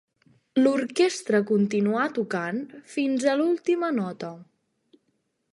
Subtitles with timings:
[0.59, 2.59] L'orquestra continuà tocant
[2.97, 4.35] fins a l'última nota.